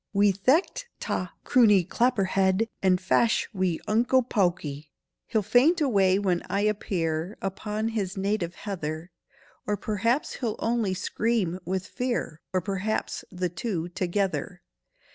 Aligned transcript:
Wi' 0.13 0.31
thecht 0.31 0.85
ta' 0.99 1.29
croonie 1.45 1.87
clapperhead 1.87 2.67
And 2.81 2.99
fash' 2.99 3.47
wi' 3.53 3.77
unco 3.87 4.23
pawkie!' 4.23 4.89
He'll 5.27 5.43
faint 5.43 5.79
away 5.79 6.17
when 6.17 6.41
I 6.49 6.61
appear, 6.61 7.37
Upon 7.39 7.89
his 7.89 8.17
native 8.17 8.55
heather; 8.55 9.11
Or 9.67 9.77
p'r'aps 9.77 10.37
he'll 10.39 10.55
only 10.57 10.95
scream 10.95 11.59
with 11.65 11.85
fear, 11.85 12.41
Or 12.51 12.63
p'r'aps 12.63 13.23
the 13.31 13.49
two 13.49 13.89
together." 13.89 14.63